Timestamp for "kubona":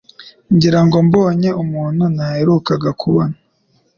3.01-3.35